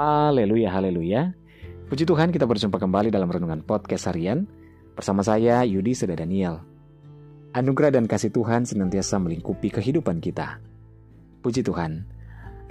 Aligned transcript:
Haleluya, 0.00 0.72
haleluya. 0.72 1.36
Puji 1.92 2.08
Tuhan 2.08 2.32
kita 2.32 2.48
berjumpa 2.48 2.80
kembali 2.80 3.12
dalam 3.12 3.28
Renungan 3.28 3.60
Podcast 3.60 4.08
Harian 4.08 4.48
bersama 4.96 5.20
saya 5.20 5.60
Yudi 5.60 5.92
Seda 5.92 6.16
Daniel. 6.16 6.64
Anugerah 7.52 7.92
dan 7.92 8.08
kasih 8.08 8.32
Tuhan 8.32 8.64
senantiasa 8.64 9.20
melingkupi 9.20 9.68
kehidupan 9.68 10.24
kita. 10.24 10.56
Puji 11.44 11.60
Tuhan. 11.60 12.08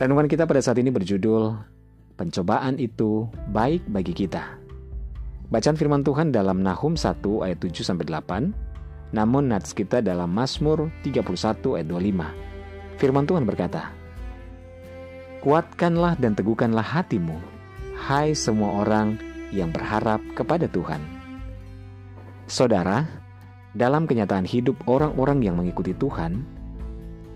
Renungan 0.01 0.25
kita 0.25 0.49
pada 0.49 0.57
saat 0.57 0.81
ini 0.81 0.89
berjudul 0.89 1.53
Pencobaan 2.17 2.81
itu 2.81 3.29
baik 3.53 3.85
bagi 3.93 4.25
kita. 4.25 4.57
Bacaan 5.53 5.77
firman 5.77 6.01
Tuhan 6.01 6.33
dalam 6.33 6.65
Nahum 6.65 6.97
1 6.97 7.21
ayat 7.45 7.61
7 7.61 7.85
sampai 7.85 8.09
8, 8.09 9.13
namun 9.13 9.53
nats 9.53 9.77
kita 9.77 10.01
dalam 10.01 10.33
Mazmur 10.33 10.89
31 11.05 11.77
ayat 11.77 11.85
25. 11.93 12.97
Firman 12.97 13.29
Tuhan 13.29 13.45
berkata, 13.45 13.98
Kuatkanlah 15.39 16.19
dan 16.19 16.35
teguhkanlah 16.35 16.83
hatimu, 16.83 17.39
hai 17.95 18.35
semua 18.35 18.83
orang 18.83 19.15
yang 19.55 19.71
berharap 19.71 20.19
kepada 20.35 20.67
Tuhan. 20.67 20.99
Saudara, 22.51 23.07
dalam 23.71 24.03
kenyataan 24.03 24.43
hidup 24.43 24.75
orang-orang 24.83 25.39
yang 25.39 25.55
mengikuti 25.55 25.95
Tuhan, 25.95 26.43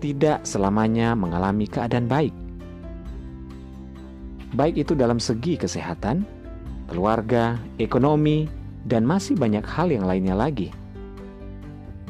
tidak 0.04 0.44
selamanya 0.44 1.16
mengalami 1.16 1.64
keadaan 1.64 2.04
baik. 2.04 2.36
Baik 4.52 4.84
itu 4.84 4.92
dalam 4.92 5.16
segi 5.16 5.56
kesehatan, 5.56 6.28
keluarga, 6.92 7.56
ekonomi, 7.80 8.52
dan 8.84 9.08
masih 9.08 9.32
banyak 9.32 9.64
hal 9.64 9.88
yang 9.88 10.04
lainnya 10.04 10.36
lagi. 10.36 10.68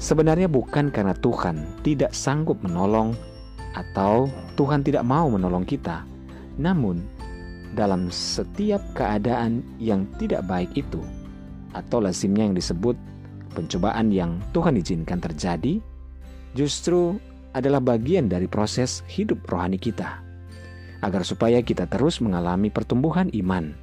Sebenarnya 0.03 0.51
bukan 0.51 0.91
karena 0.91 1.15
Tuhan 1.15 1.87
tidak 1.87 2.11
sanggup 2.11 2.59
menolong 2.67 3.15
atau 3.75 4.31
Tuhan 4.55 4.87
tidak 4.87 5.03
mau 5.03 5.27
menolong 5.27 5.67
kita. 5.67 6.07
Namun, 6.57 7.03
dalam 7.75 8.07
setiap 8.09 8.81
keadaan 8.95 9.67
yang 9.83 10.07
tidak 10.17 10.47
baik 10.47 10.71
itu, 10.79 11.03
atau 11.75 11.99
lazimnya 11.99 12.47
yang 12.47 12.55
disebut 12.55 12.95
pencobaan 13.53 14.15
yang 14.15 14.39
Tuhan 14.55 14.79
izinkan 14.79 15.19
terjadi, 15.19 15.83
justru 16.55 17.19
adalah 17.55 17.83
bagian 17.83 18.31
dari 18.31 18.47
proses 18.47 19.03
hidup 19.11 19.43
rohani 19.51 19.79
kita, 19.79 20.23
agar 21.03 21.27
supaya 21.27 21.59
kita 21.63 21.91
terus 21.91 22.23
mengalami 22.23 22.71
pertumbuhan 22.71 23.27
iman. 23.35 23.75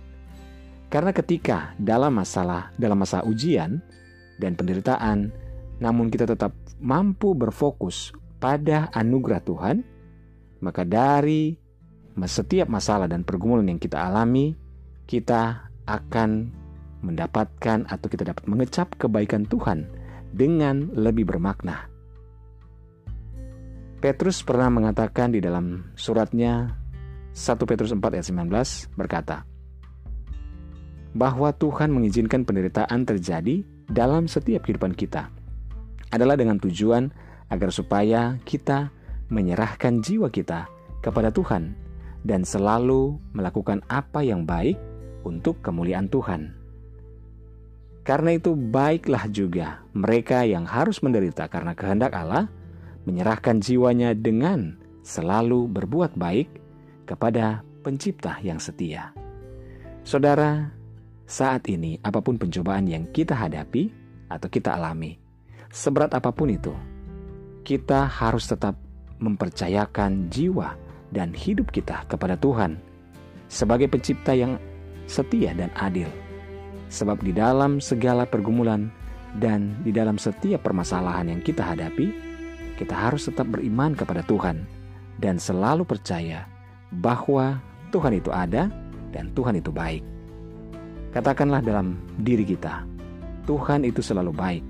Karena 0.91 1.15
ketika 1.15 1.71
dalam 1.79 2.19
masalah, 2.19 2.71
dalam 2.75 2.99
masa 2.99 3.23
ujian 3.23 3.79
dan 4.43 4.59
penderitaan, 4.59 5.31
namun 5.79 6.11
kita 6.11 6.27
tetap 6.27 6.51
mampu 6.83 7.31
berfokus 7.31 8.11
pada 8.41 8.89
anugerah 8.91 9.41
Tuhan, 9.45 9.77
maka 10.65 10.81
dari 10.81 11.53
setiap 12.25 12.67
masalah 12.67 13.05
dan 13.05 13.21
pergumulan 13.21 13.69
yang 13.69 13.77
kita 13.77 14.01
alami, 14.01 14.57
kita 15.05 15.71
akan 15.85 16.49
mendapatkan 17.05 17.85
atau 17.85 18.07
kita 18.09 18.25
dapat 18.25 18.45
mengecap 18.49 18.97
kebaikan 18.97 19.45
Tuhan 19.45 19.85
dengan 20.33 20.89
lebih 20.97 21.29
bermakna. 21.29 21.89
Petrus 24.01 24.41
pernah 24.41 24.73
mengatakan 24.73 25.29
di 25.29 25.37
dalam 25.37 25.93
suratnya 25.93 26.73
1 27.37 27.69
Petrus 27.69 27.93
4 27.93 28.01
ayat 28.01 28.25
19 28.25 28.97
berkata, 28.97 29.45
bahwa 31.11 31.51
Tuhan 31.53 31.91
mengizinkan 31.91 32.47
penderitaan 32.47 33.03
terjadi 33.03 33.61
dalam 33.91 34.25
setiap 34.25 34.63
kehidupan 34.63 34.95
kita 34.95 35.27
adalah 36.11 36.39
dengan 36.39 36.57
tujuan 36.59 37.11
agar 37.51 37.69
supaya 37.69 38.39
kita 38.47 38.89
menyerahkan 39.27 39.99
jiwa 39.99 40.31
kita 40.31 40.71
kepada 41.03 41.29
Tuhan 41.29 41.75
dan 42.23 42.47
selalu 42.47 43.19
melakukan 43.35 43.83
apa 43.91 44.23
yang 44.23 44.47
baik 44.47 44.79
untuk 45.27 45.59
kemuliaan 45.61 46.07
Tuhan. 46.07 46.55
Karena 48.01 48.33
itu, 48.33 48.57
baiklah 48.57 49.29
juga 49.29 49.85
mereka 49.93 50.41
yang 50.41 50.65
harus 50.65 51.05
menderita 51.05 51.45
karena 51.45 51.77
kehendak 51.77 52.17
Allah, 52.17 52.49
menyerahkan 53.05 53.61
jiwanya 53.61 54.17
dengan 54.17 54.81
selalu 55.05 55.69
berbuat 55.69 56.17
baik 56.17 56.49
kepada 57.05 57.61
Pencipta 57.81 58.37
yang 58.45 58.61
setia. 58.61 59.09
Saudara, 60.05 60.69
saat 61.25 61.65
ini 61.69 61.97
apa 62.01 62.21
pun 62.21 62.37
pencobaan 62.37 62.85
yang 62.85 63.09
kita 63.09 63.33
hadapi 63.33 63.89
atau 64.29 64.49
kita 64.49 64.77
alami, 64.77 65.17
seberat 65.73 66.13
apa 66.13 66.29
pun 66.29 66.53
itu, 66.53 66.73
kita 67.61 68.09
harus 68.09 68.49
tetap 68.49 68.77
mempercayakan 69.21 70.27
jiwa 70.33 70.73
dan 71.13 71.35
hidup 71.35 71.69
kita 71.69 72.03
kepada 72.09 72.33
Tuhan 72.39 72.81
sebagai 73.51 73.91
pencipta 73.91 74.33
yang 74.33 74.57
setia 75.05 75.53
dan 75.53 75.69
adil. 75.77 76.07
Sebab 76.91 77.23
di 77.23 77.31
dalam 77.31 77.79
segala 77.79 78.27
pergumulan 78.27 78.91
dan 79.39 79.79
di 79.83 79.95
dalam 79.95 80.19
setiap 80.19 80.63
permasalahan 80.65 81.31
yang 81.31 81.41
kita 81.43 81.63
hadapi, 81.63 82.11
kita 82.75 82.95
harus 82.95 83.27
tetap 83.27 83.47
beriman 83.47 83.95
kepada 83.95 84.25
Tuhan 84.25 84.63
dan 85.21 85.37
selalu 85.37 85.85
percaya 85.87 86.47
bahwa 86.99 87.61
Tuhan 87.93 88.19
itu 88.19 88.31
ada 88.33 88.67
dan 89.11 89.31
Tuhan 89.35 89.59
itu 89.59 89.71
baik. 89.71 90.03
Katakanlah 91.11 91.59
dalam 91.59 91.99
diri 92.23 92.47
kita, 92.47 92.87
Tuhan 93.43 93.83
itu 93.83 93.99
selalu 93.99 94.31
baik 94.31 94.63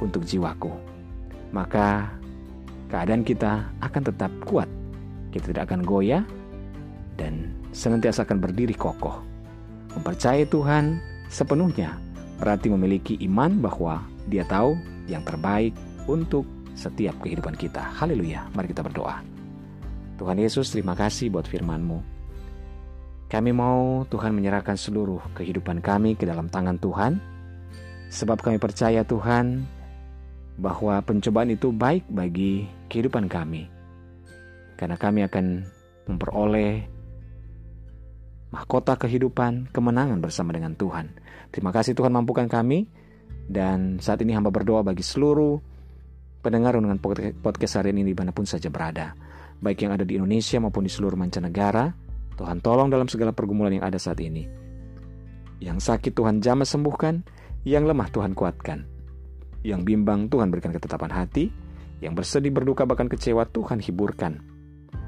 untuk 0.00 0.24
jiwaku. 0.24 0.72
Maka 1.52 2.08
keadaan 2.88 3.22
kita 3.22 3.68
akan 3.80 4.02
tetap 4.04 4.30
kuat. 4.44 4.68
Kita 5.30 5.50
tidak 5.50 5.72
akan 5.72 5.82
goyah 5.82 6.22
dan 7.18 7.54
senantiasa 7.74 8.22
akan 8.26 8.38
berdiri 8.38 8.74
kokoh. 8.74 9.22
Mempercayai 9.94 10.46
Tuhan 10.50 10.98
sepenuhnya 11.30 11.98
berarti 12.38 12.70
memiliki 12.70 13.14
iman 13.26 13.62
bahwa 13.62 14.02
Dia 14.24 14.42
tahu 14.48 14.72
yang 15.04 15.20
terbaik 15.20 15.76
untuk 16.08 16.48
setiap 16.74 17.14
kehidupan 17.20 17.54
kita. 17.54 17.80
Haleluya. 18.00 18.48
Mari 18.56 18.72
kita 18.72 18.80
berdoa. 18.80 19.20
Tuhan 20.16 20.38
Yesus, 20.38 20.72
terima 20.72 20.96
kasih 20.96 21.28
buat 21.28 21.44
firman-Mu. 21.44 21.98
Kami 23.28 23.50
mau 23.50 24.06
Tuhan 24.06 24.30
menyerahkan 24.30 24.78
seluruh 24.78 25.18
kehidupan 25.34 25.82
kami 25.82 26.14
ke 26.14 26.22
dalam 26.22 26.46
tangan 26.46 26.78
Tuhan. 26.78 27.18
Sebab 28.14 28.38
kami 28.38 28.62
percaya 28.62 29.02
Tuhan, 29.02 29.66
bahwa 30.54 31.02
pencobaan 31.02 31.50
itu 31.50 31.74
baik 31.74 32.06
bagi 32.06 32.68
kehidupan 32.86 33.26
kami, 33.26 33.66
karena 34.78 34.94
kami 34.94 35.26
akan 35.26 35.66
memperoleh 36.06 36.86
mahkota 38.54 38.94
kehidupan, 38.94 39.74
kemenangan 39.74 40.22
bersama 40.22 40.54
dengan 40.54 40.78
Tuhan. 40.78 41.10
Terima 41.50 41.74
kasih 41.74 41.98
Tuhan 41.98 42.14
mampukan 42.14 42.46
kami, 42.46 42.86
dan 43.50 43.98
saat 43.98 44.22
ini 44.22 44.30
hamba 44.30 44.54
berdoa 44.54 44.86
bagi 44.86 45.02
seluruh 45.02 45.58
pendengar 46.38 46.78
dengan 46.78 47.00
podcast 47.40 47.82
hari 47.82 47.90
ini 47.90 48.06
di 48.06 48.14
mana 48.14 48.30
pun 48.30 48.46
saja 48.46 48.70
berada, 48.70 49.16
baik 49.58 49.82
yang 49.82 49.98
ada 49.98 50.06
di 50.06 50.14
Indonesia 50.20 50.62
maupun 50.62 50.86
di 50.86 50.92
seluruh 50.92 51.18
mancanegara. 51.18 51.90
Tuhan 52.34 52.58
tolong 52.62 52.90
dalam 52.90 53.06
segala 53.06 53.30
pergumulan 53.30 53.74
yang 53.74 53.86
ada 53.86 53.94
saat 53.94 54.18
ini. 54.18 54.46
Yang 55.62 55.86
sakit 55.86 56.18
Tuhan 56.18 56.42
jamah 56.42 56.66
sembuhkan, 56.66 57.22
yang 57.62 57.86
lemah 57.86 58.10
Tuhan 58.10 58.34
kuatkan. 58.34 58.93
Yang 59.64 59.80
bimbang 59.88 60.28
Tuhan 60.28 60.52
berikan 60.52 60.70
ketetapan 60.76 61.08
hati, 61.08 61.48
yang 62.04 62.12
bersedih 62.12 62.52
berduka 62.52 62.84
bahkan 62.84 63.08
kecewa 63.08 63.48
Tuhan 63.48 63.80
hiburkan. 63.80 64.44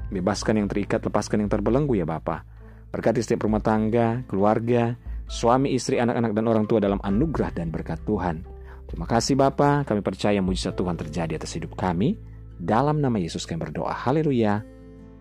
Bebaskan 0.09 0.65
yang 0.65 0.67
terikat, 0.67 1.05
lepaskan 1.05 1.45
yang 1.45 1.51
terbelenggu 1.53 1.93
ya 1.93 2.09
Bapa. 2.09 2.41
Berkati 2.89 3.21
setiap 3.21 3.45
rumah 3.45 3.61
tangga, 3.61 4.25
keluarga, 4.25 4.97
suami, 5.29 5.77
istri, 5.77 6.01
anak-anak, 6.01 6.31
dan 6.33 6.45
orang 6.49 6.65
tua 6.65 6.81
dalam 6.81 6.97
anugerah 7.03 7.53
dan 7.53 7.69
berkat 7.69 8.01
Tuhan. 8.07 8.41
Terima 8.87 9.05
kasih 9.05 9.35
Bapa, 9.35 9.83
kami 9.83 9.99
percaya 9.99 10.39
mujizat 10.39 10.73
Tuhan 10.79 10.95
terjadi 10.95 11.37
atas 11.37 11.53
hidup 11.53 11.75
kami. 11.75 12.15
Dalam 12.57 13.03
nama 13.03 13.19
Yesus 13.19 13.45
kami 13.45 13.61
berdoa. 13.61 13.93
Haleluya. 13.93 14.63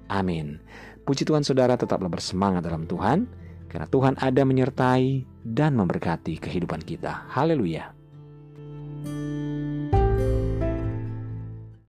Amin. 0.08 0.62
Puji 1.02 1.26
Tuhan 1.26 1.42
saudara 1.42 1.74
tetaplah 1.74 2.08
bersemangat 2.08 2.62
dalam 2.62 2.86
Tuhan, 2.86 3.26
karena 3.66 3.86
Tuhan 3.90 4.14
ada 4.22 4.42
menyertai 4.46 5.26
dan 5.42 5.74
memberkati 5.74 6.38
kehidupan 6.38 6.86
kita. 6.86 7.26
Haleluya. 7.34 7.95